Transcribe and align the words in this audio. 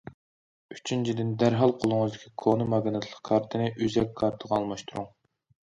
ئۈچىنچىدىن، 0.75 1.29
دەرھال 1.43 1.73
قولىڭىزدىكى 1.83 2.33
كونا 2.45 2.69
ماگنىتلىق 2.77 3.23
كارتىنى 3.31 3.71
ئۆزەك 3.83 4.13
كارتىغا 4.25 4.61
ئالماشتۇرۇڭ. 4.61 5.11